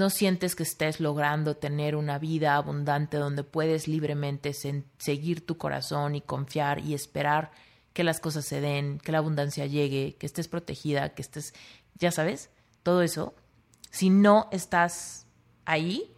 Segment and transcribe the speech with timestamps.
[0.00, 6.16] no sientes que estés logrando tener una vida abundante donde puedes libremente seguir tu corazón
[6.16, 7.52] y confiar y esperar
[7.92, 11.54] que las cosas se den, que la abundancia llegue, que estés protegida, que estés,
[11.96, 12.50] ya sabes,
[12.82, 13.34] todo eso,
[13.90, 15.26] si no estás
[15.66, 16.14] ahí,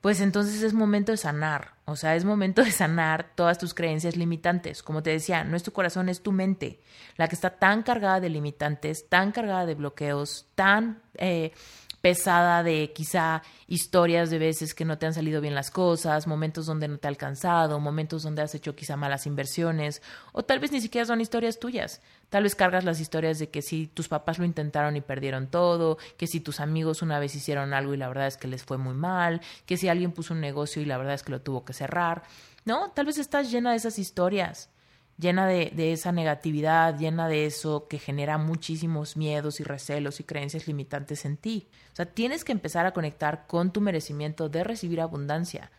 [0.00, 1.74] pues entonces es momento de sanar.
[1.84, 4.82] O sea, es momento de sanar todas tus creencias limitantes.
[4.82, 6.80] Como te decía, no es tu corazón, es tu mente,
[7.16, 11.52] la que está tan cargada de limitantes, tan cargada de bloqueos, tan eh,
[12.00, 16.66] pesada de quizá historias de veces que no te han salido bien las cosas, momentos
[16.66, 20.02] donde no te ha alcanzado, momentos donde has hecho quizá malas inversiones,
[20.32, 22.00] o tal vez ni siquiera son historias tuyas.
[22.28, 25.98] Tal vez cargas las historias de que si tus papás lo intentaron y perdieron todo,
[26.16, 28.78] que si tus amigos una vez hicieron algo y la verdad es que les fue
[28.78, 31.64] muy mal, que si alguien puso un negocio y la verdad es que lo tuvo
[31.64, 32.22] que cerrar.
[32.64, 34.70] No, tal vez estás llena de esas historias
[35.20, 40.24] llena de, de, esa negatividad, llena de eso que genera muchísimos miedos y recelos y
[40.24, 41.68] creencias limitantes en ti.
[41.92, 45.70] O sea, tienes que empezar a conectar con tu merecimiento de recibir abundancia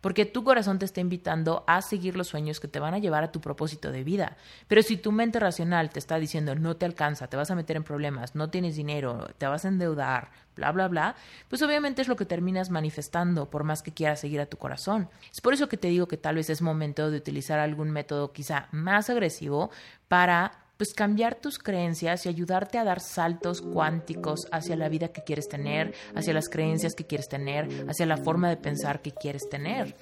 [0.00, 3.24] porque tu corazón te está invitando a seguir los sueños que te van a llevar
[3.24, 4.36] a tu propósito de vida.
[4.68, 7.76] Pero si tu mente racional te está diciendo no te alcanza, te vas a meter
[7.76, 11.16] en problemas, no tienes dinero, te vas a endeudar, bla, bla, bla,
[11.48, 15.08] pues obviamente es lo que terminas manifestando por más que quieras seguir a tu corazón.
[15.32, 18.32] Es por eso que te digo que tal vez es momento de utilizar algún método
[18.32, 19.70] quizá más agresivo
[20.08, 25.22] para pues cambiar tus creencias y ayudarte a dar saltos cuánticos hacia la vida que
[25.22, 29.42] quieres tener, hacia las creencias que quieres tener, hacia la forma de pensar que quieres
[29.50, 29.94] tener.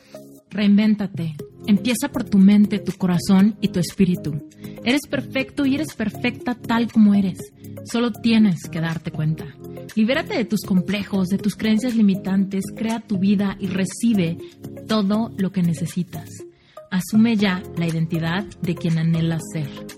[0.50, 1.34] Reinvéntate.
[1.66, 4.48] Empieza por tu mente, tu corazón y tu espíritu.
[4.84, 7.38] Eres perfecto y eres perfecta tal como eres.
[7.82, 9.46] Solo tienes que darte cuenta.
[9.96, 14.38] Libérate de tus complejos, de tus creencias limitantes, crea tu vida y recibe
[14.86, 16.28] todo lo que necesitas.
[16.92, 19.97] Asume ya la identidad de quien anhelas ser.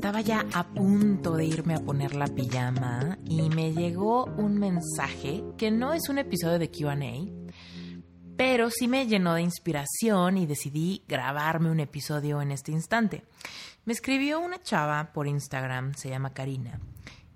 [0.00, 5.44] Estaba ya a punto de irme a poner la pijama y me llegó un mensaje
[5.58, 6.96] que no es un episodio de QA,
[8.34, 13.24] pero sí me llenó de inspiración y decidí grabarme un episodio en este instante.
[13.84, 16.80] Me escribió una chava por Instagram, se llama Karina,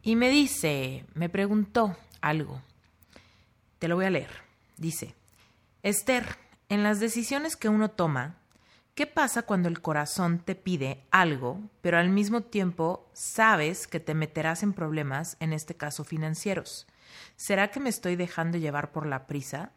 [0.01, 2.63] y me dice, me preguntó algo.
[3.79, 4.31] Te lo voy a leer.
[4.79, 5.15] Dice,
[5.83, 6.25] Esther,
[6.71, 8.39] en las decisiones que uno toma,
[8.95, 14.15] ¿Qué pasa cuando el corazón te pide algo, pero al mismo tiempo sabes que te
[14.15, 16.87] meterás en problemas, en este caso financieros?
[17.35, 19.73] ¿Será que me estoy dejando llevar por la prisa?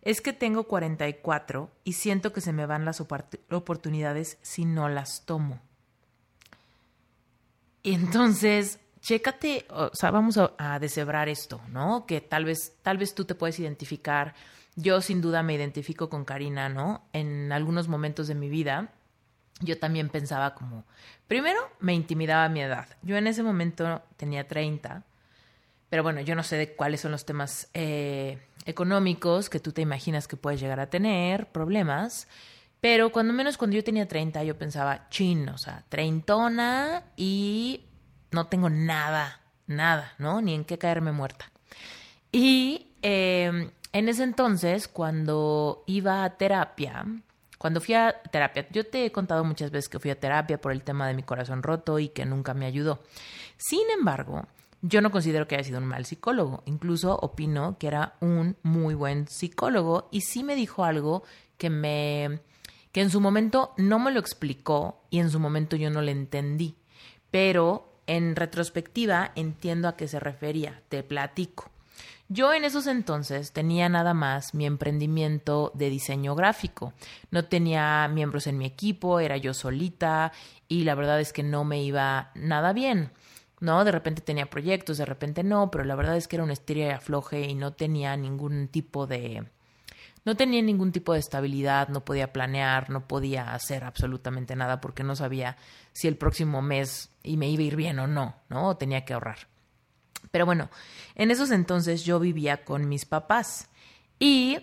[0.00, 5.26] Es que tengo 44 y siento que se me van las oportunidades si no las
[5.26, 5.60] tomo.
[7.82, 12.06] Y entonces, chécate, o sea, vamos a, a deshebrar esto, ¿no?
[12.06, 14.34] Que tal vez, tal vez tú te puedes identificar
[14.80, 17.02] yo sin duda me identifico con Karina, ¿no?
[17.12, 18.92] En algunos momentos de mi vida,
[19.60, 20.84] yo también pensaba como,
[21.26, 22.86] primero me intimidaba mi edad.
[23.02, 25.02] Yo en ese momento tenía 30,
[25.90, 29.82] pero bueno, yo no sé de cuáles son los temas eh, económicos que tú te
[29.82, 32.28] imaginas que puedes llegar a tener, problemas.
[32.80, 37.87] Pero cuando menos cuando yo tenía 30, yo pensaba, chin, o sea, treintona y
[38.30, 40.40] no tengo nada, nada, ¿no?
[40.40, 41.50] Ni en qué caerme muerta.
[42.32, 47.06] Y eh, en ese entonces, cuando iba a terapia,
[47.58, 50.72] cuando fui a terapia, yo te he contado muchas veces que fui a terapia por
[50.72, 53.00] el tema de mi corazón roto y que nunca me ayudó.
[53.56, 54.46] Sin embargo,
[54.80, 56.62] yo no considero que haya sido un mal psicólogo.
[56.66, 61.24] Incluso opino que era un muy buen psicólogo y sí me dijo algo
[61.56, 62.40] que me
[62.92, 66.12] que en su momento no me lo explicó y en su momento yo no le
[66.12, 66.76] entendí.
[67.30, 70.82] Pero en retrospectiva entiendo a qué se refería.
[70.88, 71.70] Te platico.
[72.28, 76.92] Yo en esos entonces tenía nada más mi emprendimiento de diseño gráfico.
[77.30, 80.32] No tenía miembros en mi equipo, era yo solita
[80.66, 83.12] y la verdad es que no me iba nada bien.
[83.60, 83.84] ¿no?
[83.84, 86.86] De repente tenía proyectos, de repente no, pero la verdad es que era una estira
[86.86, 89.44] y afloje y no tenía ningún tipo de
[90.28, 95.02] no tenía ningún tipo de estabilidad, no podía planear, no podía hacer absolutamente nada porque
[95.02, 95.56] no sabía
[95.94, 98.76] si el próximo mes y me iba a ir bien o no, ¿no?
[98.76, 99.48] Tenía que ahorrar.
[100.30, 100.68] Pero bueno,
[101.14, 103.70] en esos entonces yo vivía con mis papás
[104.18, 104.58] y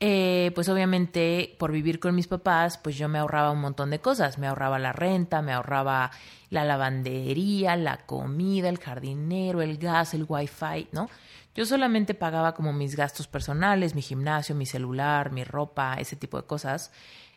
[0.00, 4.00] eh, pues obviamente por vivir con mis papás, pues yo me ahorraba un montón de
[4.00, 4.38] cosas.
[4.38, 6.12] Me ahorraba la renta, me ahorraba
[6.48, 11.10] la lavandería, la comida, el jardinero, el gas, el wifi, ¿no?
[11.54, 16.40] Yo solamente pagaba como mis gastos personales, mi gimnasio, mi celular, mi ropa, ese tipo
[16.40, 16.90] de cosas.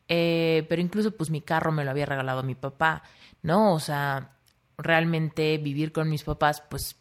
[0.08, 3.04] Eh, pero incluso pues mi carro me lo había regalado mi papá,
[3.42, 3.74] ¿no?
[3.74, 4.32] O sea,
[4.78, 6.96] realmente vivir con mis papás pues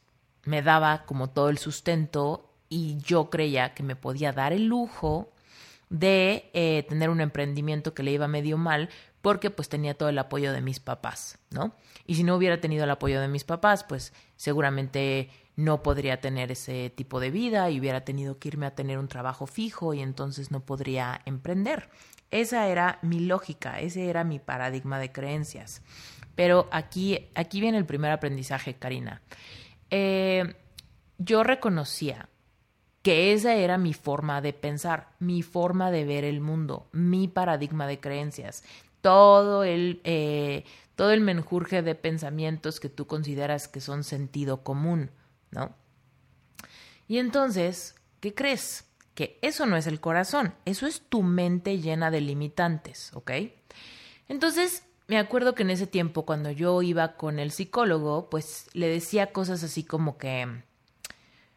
[0.45, 5.33] me daba como todo el sustento y yo creía que me podía dar el lujo
[5.89, 8.89] de eh, tener un emprendimiento que le iba medio mal
[9.23, 11.75] porque pues tenía todo el apoyo de mis papás, ¿no?
[12.07, 16.53] Y si no hubiera tenido el apoyo de mis papás, pues seguramente no podría tener
[16.53, 20.01] ese tipo de vida y hubiera tenido que irme a tener un trabajo fijo y
[20.01, 21.89] entonces no podría emprender.
[22.31, 25.83] Esa era mi lógica, ese era mi paradigma de creencias.
[26.35, 29.23] Pero aquí, aquí viene el primer aprendizaje, Karina.
[29.91, 30.55] Eh,
[31.19, 32.29] yo reconocía
[33.03, 37.87] que esa era mi forma de pensar, mi forma de ver el mundo, mi paradigma
[37.87, 38.65] de creencias,
[39.01, 40.65] todo el, eh,
[40.97, 45.13] todo el menjurje de pensamientos que tú consideras que son sentido común,
[45.51, 45.75] ¿no?
[47.09, 48.85] Y entonces, ¿qué crees?
[49.15, 53.31] Que eso no es el corazón, eso es tu mente llena de limitantes, ¿ok?
[54.29, 58.89] Entonces, me acuerdo que en ese tiempo, cuando yo iba con el psicólogo, pues le
[58.89, 60.63] decía cosas así como que,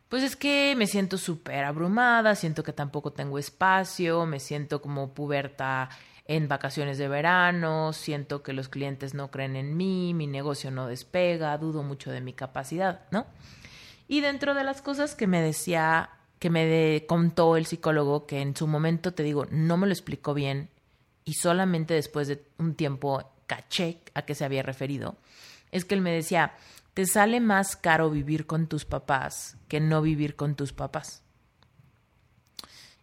[0.08, 5.14] pues es que me siento súper abrumada, siento que tampoco tengo espacio, me siento como
[5.14, 5.90] puberta
[6.26, 10.86] en vacaciones de verano, siento que los clientes no creen en mí, mi negocio no
[10.86, 13.26] despega, dudo mucho de mi capacidad, ¿no?
[14.10, 16.10] Y dentro de las cosas que me decía,
[16.40, 20.34] que me contó el psicólogo, que en su momento te digo, no me lo explicó
[20.34, 20.72] bien
[21.26, 25.16] y solamente después de un tiempo caché a qué se había referido,
[25.72, 26.54] es que él me decía,
[26.96, 31.22] te sale más caro vivir con tus papás que no vivir con tus papás.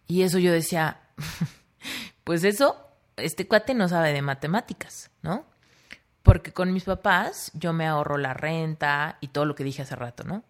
[0.08, 1.02] Y eso yo decía,
[2.24, 2.84] pues eso,
[3.16, 5.46] este cuate no sabe de matemáticas, ¿no?
[6.24, 9.94] Porque con mis papás yo me ahorro la renta y todo lo que dije hace
[9.94, 10.42] rato, ¿no?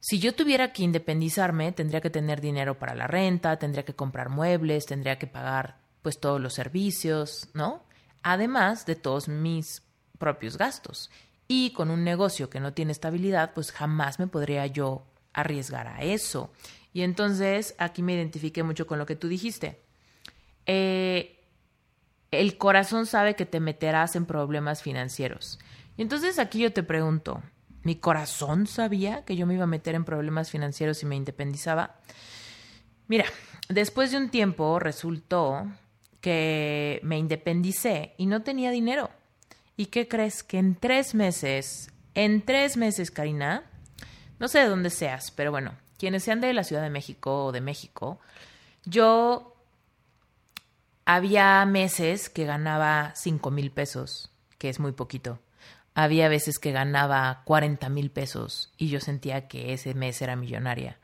[0.00, 4.28] Si yo tuviera que independizarme, tendría que tener dinero para la renta, tendría que comprar
[4.28, 7.88] muebles, tendría que pagar pues todos los servicios, ¿no?
[8.22, 9.82] además de todos mis
[10.18, 11.10] propios gastos.
[11.46, 16.02] Y con un negocio que no tiene estabilidad, pues jamás me podría yo arriesgar a
[16.02, 16.52] eso.
[16.92, 19.80] Y entonces aquí me identifiqué mucho con lo que tú dijiste.
[20.66, 21.40] Eh,
[22.30, 25.58] el corazón sabe que te meterás en problemas financieros.
[25.96, 27.42] Y entonces aquí yo te pregunto,
[27.88, 31.96] ¿mi corazón sabía que yo me iba a meter en problemas financieros si me independizaba?
[33.06, 33.24] Mira,
[33.70, 35.66] después de un tiempo resultó
[36.20, 39.08] que me independicé y no tenía dinero.
[39.74, 40.42] ¿Y qué crees?
[40.42, 43.64] Que en tres meses, en tres meses, Karina,
[44.38, 47.52] no sé de dónde seas, pero bueno, quienes sean de la Ciudad de México o
[47.52, 48.20] de México,
[48.84, 49.56] yo
[51.06, 55.38] había meses que ganaba cinco mil pesos, que es muy poquito.
[56.00, 60.96] Había veces que ganaba 40 mil pesos y yo sentía que ese mes era millonaria.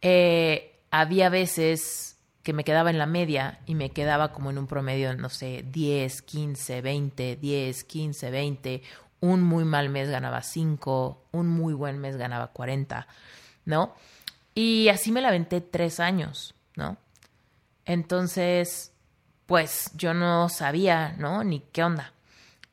[0.00, 4.66] Eh, había veces que me quedaba en la media y me quedaba como en un
[4.66, 8.82] promedio, no sé, 10, 15, 20, 10, 15, 20.
[9.20, 13.06] Un muy mal mes ganaba 5, un muy buen mes ganaba 40,
[13.64, 13.94] ¿no?
[14.56, 16.96] Y así me la aventé tres años, ¿no?
[17.84, 18.90] Entonces,
[19.46, 21.44] pues yo no sabía, ¿no?
[21.44, 22.12] Ni qué onda.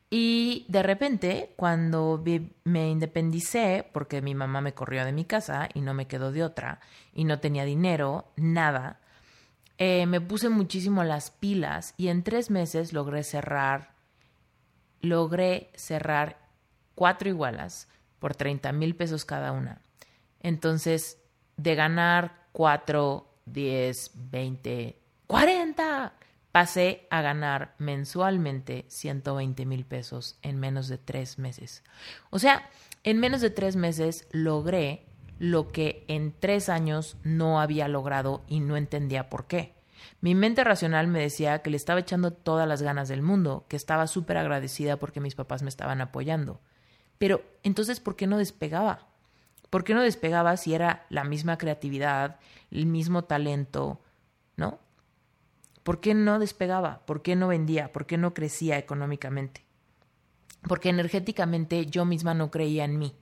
[0.09, 2.23] Y de repente, cuando
[2.63, 6.43] me independicé, porque mi mamá me corrió de mi casa y no me quedó de
[6.43, 6.79] otra,
[7.13, 8.99] y no tenía dinero, nada,
[9.77, 13.93] eh, me puse muchísimo las pilas y en tres meses logré cerrar,
[15.01, 16.37] logré cerrar
[16.95, 17.87] cuatro igualas
[18.19, 19.81] por 30 mil pesos cada una.
[20.41, 21.17] Entonces,
[21.55, 26.13] de ganar cuatro, diez, veinte, cuarenta,
[26.51, 31.83] pasé a ganar mensualmente 120 mil pesos en menos de tres meses.
[32.29, 32.69] O sea,
[33.03, 35.05] en menos de tres meses logré
[35.37, 39.73] lo que en tres años no había logrado y no entendía por qué.
[40.21, 43.77] Mi mente racional me decía que le estaba echando todas las ganas del mundo, que
[43.77, 46.59] estaba súper agradecida porque mis papás me estaban apoyando.
[47.17, 49.07] Pero entonces, ¿por qué no despegaba?
[49.69, 52.39] ¿Por qué no despegaba si era la misma creatividad,
[52.71, 54.01] el mismo talento,
[54.55, 54.79] ¿no?
[55.83, 57.05] ¿Por qué no despegaba?
[57.05, 57.91] ¿Por qué no vendía?
[57.91, 59.65] ¿Por qué no crecía económicamente?
[60.67, 63.15] Porque energéticamente yo misma no creía en mí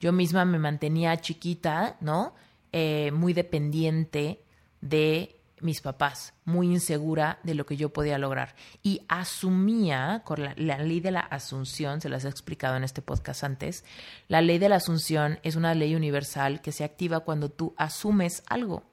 [0.00, 2.34] yo misma me mantenía chiquita, ¿no?
[2.72, 4.42] Eh, muy dependiente
[4.80, 8.54] de mis papás, muy insegura de lo que yo podía lograr.
[8.82, 13.02] Y asumía, con la, la, ley de la asunción, se las he explicado en este
[13.02, 13.84] podcast antes,
[14.26, 18.42] la ley de la asunción es una ley universal que se activa cuando tú asumes
[18.46, 18.84] algo.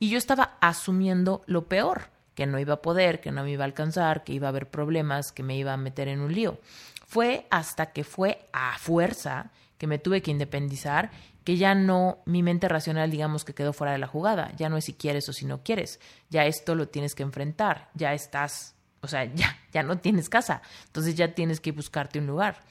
[0.00, 3.64] Y yo estaba asumiendo lo peor, que no iba a poder, que no me iba
[3.64, 6.58] a alcanzar, que iba a haber problemas, que me iba a meter en un lío.
[7.06, 11.10] Fue hasta que fue a fuerza que me tuve que independizar,
[11.44, 14.76] que ya no, mi mente racional digamos que quedó fuera de la jugada, ya no
[14.76, 18.74] es si quieres o si no quieres, ya esto lo tienes que enfrentar, ya estás
[19.02, 20.62] O sea, ya, ya no tienes casa.
[20.86, 22.62] Entonces ya tienes que buscarte un lugar.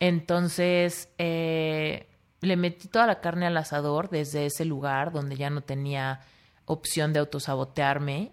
[0.00, 2.06] Entonces, eh,
[2.40, 6.20] le metí toda la carne al asador desde ese lugar donde ya no tenía
[6.64, 8.32] opción de autosabotearme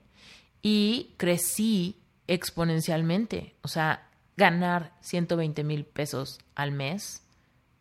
[0.62, 3.56] y crecí exponencialmente.
[3.62, 7.24] O sea, ganar 120 mil pesos al mes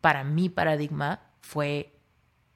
[0.01, 1.93] para mi paradigma fue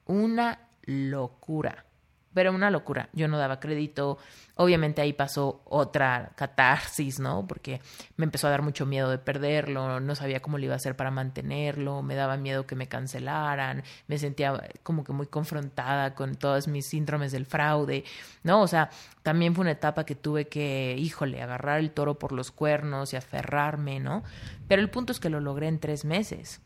[0.06, 1.86] una locura
[2.34, 3.10] pero una locura.
[3.14, 4.18] Yo no daba crédito.
[4.56, 7.46] Obviamente ahí pasó otra catarsis, ¿no?
[7.48, 7.82] Porque
[8.18, 10.96] me empezó a dar mucho miedo de perderlo, no sabía cómo lo iba a hacer
[10.96, 16.36] para mantenerlo, me daba miedo que me cancelaran, me sentía como que muy confrontada con
[16.36, 18.04] todos mis síndromes del fraude,
[18.44, 18.62] ¿no?
[18.62, 18.90] O sea,
[19.24, 23.16] también fue una etapa que tuve que, híjole, agarrar el toro por los cuernos y
[23.16, 24.24] aferrarme, ¿no?
[24.68, 26.62] Pero el punto es que lo logré en tres meses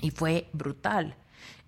[0.00, 1.16] y fue brutal.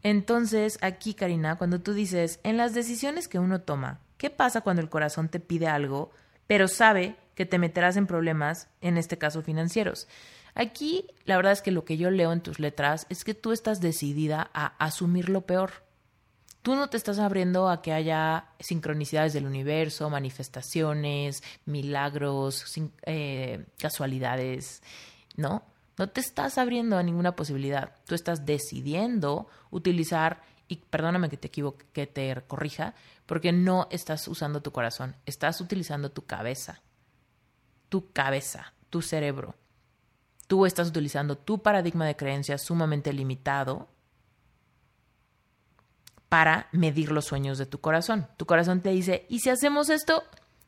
[0.05, 4.83] Entonces, aquí, Karina, cuando tú dices, en las decisiones que uno toma, ¿qué pasa cuando
[4.83, 6.13] el corazón te pide algo,
[6.47, 10.07] pero sabe que te meterás en problemas, en este caso financieros?
[10.55, 13.51] Aquí, la verdad es que lo que yo leo en tus letras es que tú
[13.51, 15.73] estás decidida a asumir lo peor.
[16.61, 22.65] Tú no te estás abriendo a que haya sincronicidades del universo, manifestaciones, milagros,
[23.07, 24.83] eh, casualidades,
[25.37, 25.63] ¿no?
[25.97, 27.95] No te estás abriendo a ninguna posibilidad.
[28.07, 32.95] Tú estás decidiendo utilizar, y perdóname que te equivoque, que te corrija,
[33.27, 36.83] porque no estás usando tu corazón, estás utilizando tu cabeza.
[37.89, 39.55] Tu cabeza, tu cerebro.
[40.47, 43.89] Tú estás utilizando tu paradigma de creencias sumamente limitado
[46.29, 48.27] para medir los sueños de tu corazón.
[48.37, 50.25] Tu corazón te dice, ¿y si hacemos esto?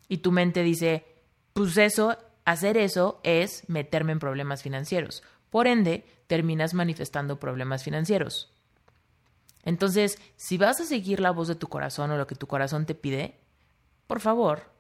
[0.09, 1.05] Y tu mente dice,
[1.53, 5.25] pues eso Hacer eso es meterme en problemas financieros.
[5.51, 8.53] Por ende, terminas manifestando problemas financieros.
[9.65, 12.87] Entonces, si vas a seguir la voz de tu corazón o lo que tu corazón
[12.87, 13.41] te pide,
[14.07, 14.71] por favor,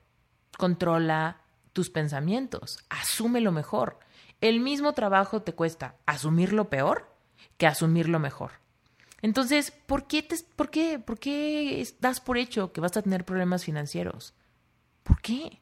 [0.57, 1.41] controla
[1.73, 3.99] tus pensamientos, asume lo mejor.
[4.41, 7.13] El mismo trabajo te cuesta asumir lo peor
[7.57, 8.53] que asumir lo mejor.
[9.23, 13.25] Entonces, ¿por qué, te, por, qué, ¿por qué das por hecho que vas a tener
[13.25, 14.35] problemas financieros?
[15.03, 15.61] ¿Por qué?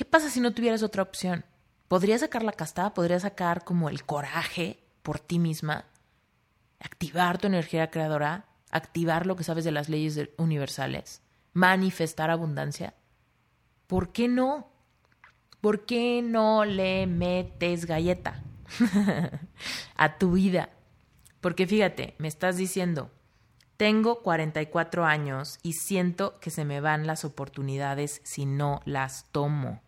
[0.00, 1.44] ¿Qué pasa si no tuvieras otra opción?
[1.86, 2.94] ¿Podrías sacar la casta?
[2.94, 5.84] ¿Podrías sacar como el coraje por ti misma?
[6.78, 8.46] ¿Activar tu energía creadora?
[8.70, 11.20] ¿Activar lo que sabes de las leyes universales?
[11.52, 12.94] ¿Manifestar abundancia?
[13.86, 14.72] ¿Por qué no?
[15.60, 18.42] ¿Por qué no le metes galleta
[19.96, 20.70] a tu vida?
[21.42, 23.10] Porque fíjate, me estás diciendo,
[23.76, 29.82] tengo 44 años y siento que se me van las oportunidades si no las tomo.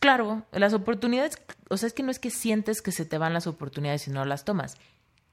[0.00, 3.32] Claro, las oportunidades, o sea, es que no es que sientes que se te van
[3.32, 4.76] las oportunidades si no las tomas.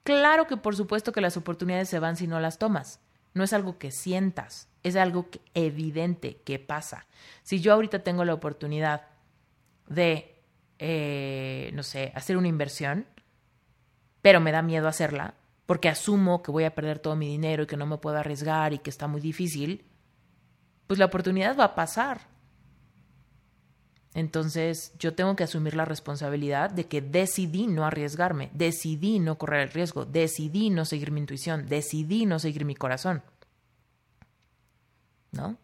[0.03, 2.99] Claro que por supuesto que las oportunidades se van si no las tomas.
[3.33, 7.07] No es algo que sientas, es algo evidente que pasa.
[7.41, 9.07] Si yo ahorita tengo la oportunidad
[9.87, 10.39] de,
[10.77, 13.07] eh, no sé, hacer una inversión,
[14.21, 15.33] pero me da miedo hacerla,
[15.65, 18.73] porque asumo que voy a perder todo mi dinero y que no me puedo arriesgar
[18.73, 19.85] y que está muy difícil,
[20.85, 22.34] pues la oportunidad va a pasar
[24.15, 29.63] entonces yo tengo que asumir la responsabilidad de que decidí no arriesgarme, decidí no correr
[29.63, 33.21] el riesgo, decidí no seguir mi intuición, decidí no seguir mi corazón.
[35.33, 35.57] ¿No?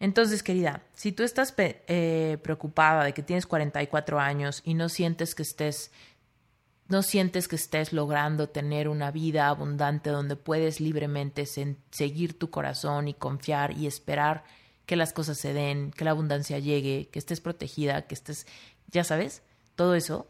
[0.00, 5.34] Entonces, querida, si tú estás eh, preocupada de que tienes 44 años y no sientes
[5.34, 5.90] que estés
[6.88, 13.08] no sientes que estés logrando tener una vida abundante donde puedes libremente seguir tu corazón
[13.08, 14.44] y confiar y esperar
[14.86, 18.46] que las cosas se den, que la abundancia llegue, que estés protegida, que estés,
[18.88, 19.42] ya sabes,
[19.74, 20.26] todo eso.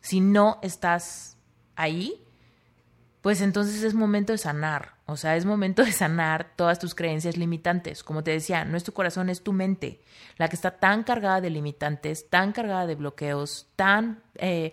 [0.00, 1.38] Si no estás
[1.74, 2.22] ahí,
[3.22, 4.96] pues entonces es momento de sanar.
[5.06, 8.04] O sea, es momento de sanar todas tus creencias limitantes.
[8.04, 10.02] Como te decía, no es tu corazón, es tu mente,
[10.36, 14.72] la que está tan cargada de limitantes, tan cargada de bloqueos, tan eh,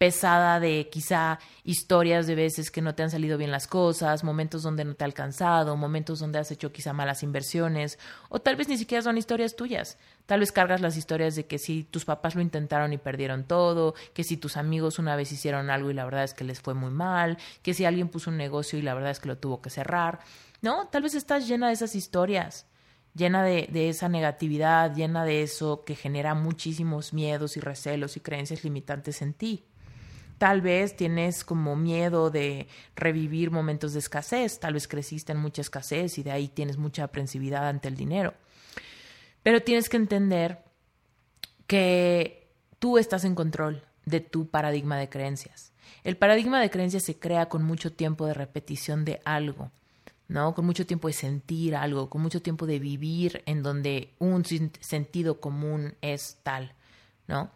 [0.00, 4.62] pesada de quizá historias de veces que no te han salido bien las cosas, momentos
[4.62, 7.98] donde no te ha alcanzado, momentos donde has hecho quizá malas inversiones,
[8.30, 9.98] o tal vez ni siquiera son historias tuyas.
[10.24, 13.94] Tal vez cargas las historias de que si tus papás lo intentaron y perdieron todo,
[14.14, 16.72] que si tus amigos una vez hicieron algo y la verdad es que les fue
[16.72, 19.60] muy mal, que si alguien puso un negocio y la verdad es que lo tuvo
[19.60, 20.20] que cerrar.
[20.62, 22.66] No, tal vez estás llena de esas historias
[23.12, 28.20] llena de, de, esa negatividad, llena de eso que genera muchísimos miedos y recelos y
[28.20, 29.66] creencias limitantes en ti.
[30.40, 32.66] Tal vez tienes como miedo de
[32.96, 37.04] revivir momentos de escasez, tal vez creciste en mucha escasez y de ahí tienes mucha
[37.04, 38.32] aprensividad ante el dinero.
[39.42, 40.64] Pero tienes que entender
[41.66, 45.74] que tú estás en control de tu paradigma de creencias.
[46.04, 49.70] El paradigma de creencia se crea con mucho tiempo de repetición de algo.
[50.26, 50.54] ¿no?
[50.54, 55.38] Con mucho tiempo de sentir algo, con mucho tiempo de vivir en donde un sentido
[55.38, 56.72] común es tal,
[57.26, 57.50] ¿no?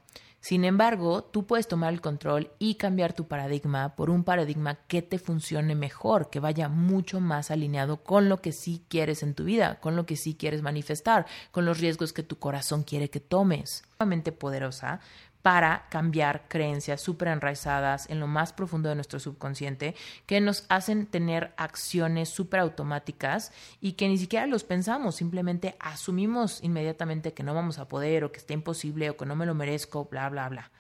[0.45, 5.01] Sin embargo, tú puedes tomar el control y cambiar tu paradigma por un paradigma que
[5.01, 9.45] te funcione mejor, que vaya mucho más alineado con lo que sí quieres en tu
[9.45, 13.21] vida, con lo que sí quieres manifestar, con los riesgos que tu corazón quiere que
[13.21, 13.85] tomes.
[14.39, 15.01] poderosa
[15.45, 21.05] para cambiar creencias súper enraizadas en lo más profundo de nuestro subconsciente que nos hacen
[21.05, 27.53] tener acciones súper automáticas y que ni siquiera los pensamos, simplemente asumimos inmediatamente que no
[27.53, 30.49] vamos a poder o que está imposible o que no me lo merezco, bla, bla,
[30.49, 30.71] bla.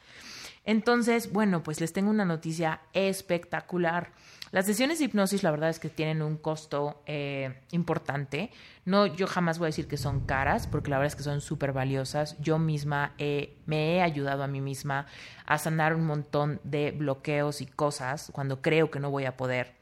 [0.64, 4.12] Entonces, bueno, pues les tengo una noticia espectacular.
[4.50, 8.50] Las sesiones de hipnosis, la verdad es que tienen un costo eh, importante.
[8.85, 11.40] No, yo jamás voy a decir que son caras, porque la verdad es que son
[11.40, 12.37] súper valiosas.
[12.40, 15.06] Yo misma me he ayudado a mí misma
[15.44, 19.75] a sanar un montón de bloqueos y cosas cuando creo que no voy a poder.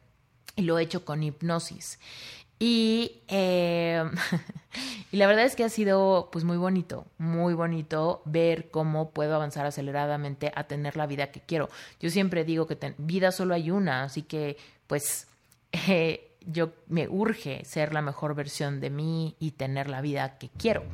[0.56, 1.98] Y lo he hecho con hipnosis.
[2.64, 4.04] Y, eh,
[5.10, 9.34] y, la verdad es que ha sido pues muy bonito, muy bonito ver cómo puedo
[9.34, 11.68] avanzar aceleradamente a tener la vida que quiero.
[11.98, 15.26] Yo siempre digo que vida solo hay una, así que pues
[15.88, 20.48] eh, yo me urge ser la mejor versión de mí y tener la vida que
[20.50, 20.84] quiero.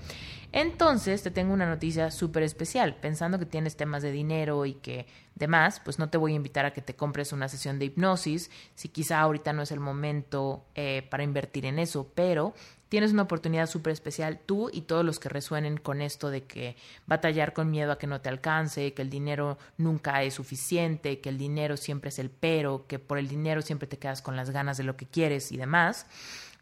[0.53, 2.97] Entonces te tengo una noticia súper especial.
[2.97, 6.65] Pensando que tienes temas de dinero y que demás, pues no te voy a invitar
[6.65, 10.65] a que te compres una sesión de hipnosis, si quizá ahorita no es el momento
[10.75, 12.55] eh, para invertir en eso, pero
[12.89, 16.77] tienes una oportunidad súper especial tú y todos los que resuenen con esto de que
[17.07, 21.29] batallar con miedo a que no te alcance, que el dinero nunca es suficiente, que
[21.29, 24.51] el dinero siempre es el pero, que por el dinero siempre te quedas con las
[24.51, 26.07] ganas de lo que quieres y demás.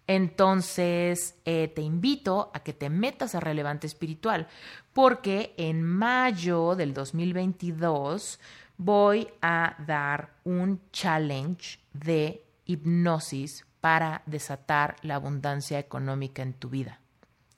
[0.08, 4.46] Entonces, eh, te invito a que te metas a Relevante Espiritual,
[4.92, 8.38] porque en mayo del 2022
[8.78, 17.00] voy a dar un challenge de hipnosis para desatar la abundancia económica en tu vida.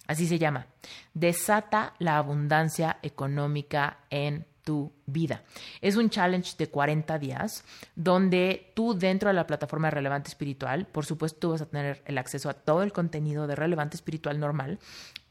[0.06, 0.66] Así se llama.
[1.12, 5.42] Desata la abundancia económica en tu vida.
[5.80, 7.64] Es un challenge de 40 días
[7.94, 12.02] donde tú dentro de la plataforma de Relevante Espiritual, por supuesto, tú vas a tener
[12.04, 14.78] el acceso a todo el contenido de Relevante Espiritual normal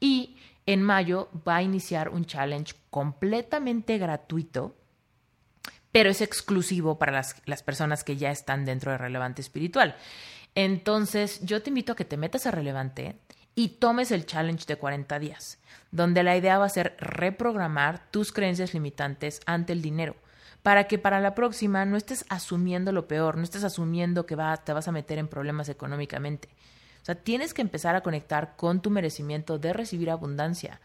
[0.00, 0.36] y
[0.66, 4.74] en mayo va a iniciar un challenge completamente gratuito
[5.92, 9.96] pero es exclusivo para las, las, personas que ya están dentro de Relevante Espiritual.
[10.54, 13.16] Entonces, yo te invito a que te metas a Relevante
[13.54, 15.58] y tomes el challenge de 40 días,
[15.90, 20.16] donde la idea va a ser reprogramar tus creencias limitantes ante el dinero,
[20.62, 24.56] para que para la próxima no estés asumiendo lo peor, no estés asumiendo que va,
[24.58, 26.48] te vas a meter en problemas económicamente.
[27.02, 30.80] O sea, tienes que empezar a conectar con tu merecimiento de recibir abundancia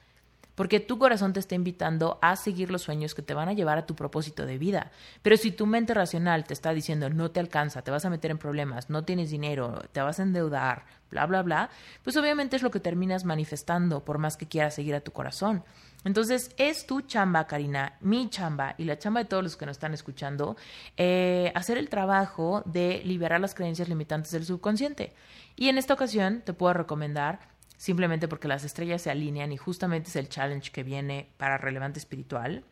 [0.56, 3.78] porque tu corazón te está invitando a seguir los sueños que te van a llevar
[3.78, 4.92] a tu propósito de vida.
[5.22, 8.32] Pero si tu mente racional te está diciendo no te alcanza, te vas a meter
[8.32, 11.70] en problemas, no tienes dinero, te vas a endeudar, bla, bla, bla,
[12.04, 15.64] pues obviamente es lo que terminas manifestando por más que quieras seguir a tu corazón.
[16.06, 19.78] Entonces es tu chamba, Karina, mi chamba y la chamba de todos los que nos
[19.78, 20.58] están escuchando,
[20.98, 25.14] eh, hacer el trabajo de liberar las creencias limitantes del subconsciente.
[25.56, 30.10] Y en esta ocasión te puedo recomendar simplemente porque las estrellas se alinean y justamente
[30.10, 32.64] es el challenge que viene para relevante espiritual,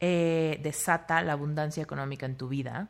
[0.00, 2.88] eh, desata la abundancia económica en tu vida.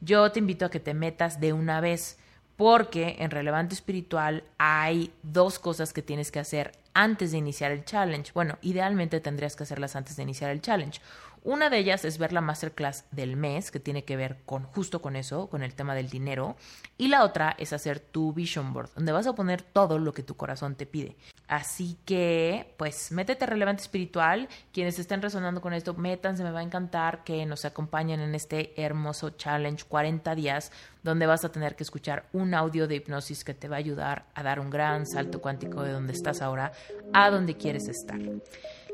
[0.00, 2.18] Yo te invito a que te metas de una vez
[2.56, 7.84] porque en relevante espiritual hay dos cosas que tienes que hacer antes de iniciar el
[7.84, 8.32] challenge.
[8.34, 11.00] Bueno, idealmente tendrías que hacerlas antes de iniciar el challenge.
[11.48, 15.00] Una de ellas es ver la masterclass del mes, que tiene que ver con justo
[15.00, 16.56] con eso, con el tema del dinero.
[16.98, 20.22] Y la otra es hacer tu vision board, donde vas a poner todo lo que
[20.22, 21.16] tu corazón te pide.
[21.46, 24.46] Así que, pues, métete relevante espiritual.
[24.74, 28.78] Quienes estén resonando con esto, métanse, me va a encantar que nos acompañen en este
[28.78, 30.70] hermoso challenge 40 días,
[31.02, 34.26] donde vas a tener que escuchar un audio de hipnosis que te va a ayudar
[34.34, 36.72] a dar un gran salto cuántico de donde estás ahora
[37.14, 38.20] a donde quieres estar.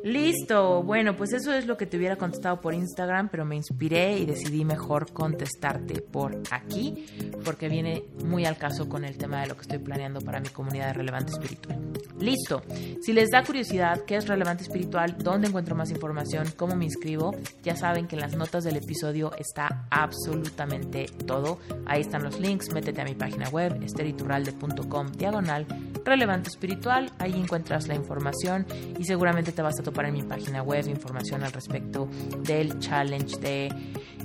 [0.04, 4.18] Listo, bueno, pues eso es lo que te hubiera contestado por Instagram, pero me inspiré
[4.18, 7.06] y decidí mejor contestarte por aquí,
[7.42, 10.50] porque viene muy al caso con el tema de lo que estoy planeando para mi
[10.50, 11.80] comunidad de Relevante Espiritual.
[12.20, 12.60] Listo,
[13.00, 17.34] si les da curiosidad qué es Relevante Espiritual, dónde encuentro más información, cómo me inscribo,
[17.62, 21.60] ya saben que en las notas del episodio está absolutamente todo.
[21.86, 25.66] Ahí están los links, métete a mi página web, esteriturralde.com, diagonal,
[26.04, 28.66] Relevante Espiritual, ahí encuentras la información
[28.98, 32.08] y seguramente te vas a para en mi página web información al respecto
[32.42, 33.68] del challenge de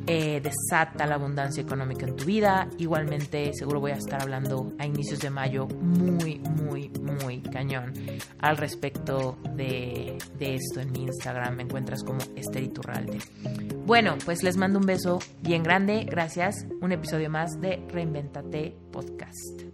[0.07, 2.67] eh, Desata la abundancia económica en tu vida.
[2.77, 7.93] Itualmente, seguro voy a estar hablando a inicios de mayo muy, muy, muy cañón
[8.39, 11.57] al respecto de, esto en mi Instagram.
[11.57, 12.69] Me encuentras como Esther
[13.85, 16.05] Bueno, pues les mando un beso bien grande.
[16.09, 16.65] Gracias.
[16.81, 19.68] Un episodio más de Reinventate Podcast.